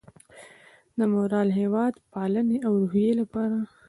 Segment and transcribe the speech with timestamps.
[0.97, 3.57] د مورال، هیواد پالنې او روحیې لپاره